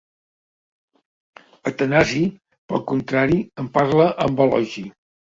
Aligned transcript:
Atanasi 1.71 2.21
pel 2.71 2.81
contrari 2.93 3.37
en 3.65 3.69
parla 3.75 4.07
amb 4.27 4.41
elogi. 4.47 4.85